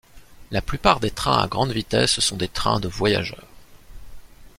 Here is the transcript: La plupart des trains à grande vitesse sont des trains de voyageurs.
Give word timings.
La 0.49 0.63
plupart 0.63 0.99
des 0.99 1.11
trains 1.11 1.43
à 1.43 1.47
grande 1.47 1.69
vitesse 1.69 2.21
sont 2.21 2.35
des 2.35 2.47
trains 2.47 2.79
de 2.79 2.87
voyageurs. 2.87 3.45